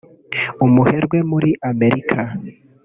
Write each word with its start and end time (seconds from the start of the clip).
umuherwe 0.65 1.17
muri 1.31 1.51
Amerika 1.69 2.19